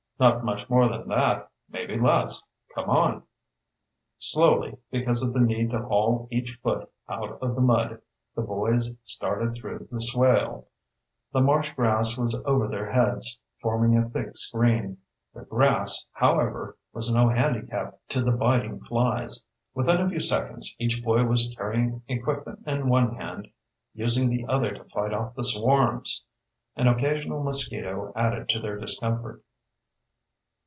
Not 0.21 0.43
much 0.45 0.69
more 0.69 0.87
than 0.87 1.07
that, 1.07 1.49
maybe 1.67 1.97
less. 1.99 2.47
Come 2.75 2.91
on." 2.91 3.23
Slowly, 4.19 4.77
because 4.91 5.23
of 5.23 5.33
the 5.33 5.39
need 5.39 5.71
to 5.71 5.81
haul 5.81 6.27
each 6.29 6.59
foot 6.61 6.91
out 7.09 7.39
of 7.41 7.55
the 7.55 7.61
mud, 7.61 7.99
the 8.35 8.43
boys 8.43 8.91
started 9.03 9.55
through 9.55 9.87
the 9.91 9.99
swale. 9.99 10.67
The 11.33 11.41
marsh 11.41 11.71
grass 11.73 12.19
was 12.19 12.39
over 12.45 12.67
their 12.67 12.91
heads, 12.91 13.39
forming 13.63 13.97
a 13.97 14.07
thick 14.07 14.37
screen. 14.37 14.99
The 15.33 15.41
grass, 15.41 16.05
however, 16.13 16.77
was 16.93 17.11
no 17.11 17.29
handicap 17.29 17.97
to 18.09 18.21
the 18.21 18.31
biting 18.31 18.79
flies. 18.81 19.43
Within 19.73 20.01
a 20.01 20.07
few 20.09 20.19
seconds 20.19 20.75
each 20.77 21.01
boy 21.03 21.23
was 21.25 21.51
carrying 21.57 22.03
equipment 22.07 22.61
in 22.67 22.89
one 22.89 23.15
hand, 23.15 23.47
using 23.95 24.29
the 24.29 24.45
other 24.45 24.71
to 24.71 24.83
fight 24.83 25.13
off 25.15 25.33
the 25.33 25.43
swarms. 25.43 26.23
An 26.75 26.87
occasional 26.87 27.41
mosquito 27.41 28.13
added 28.15 28.49
to 28.49 28.59
their 28.59 28.77
discomfort. 28.77 29.41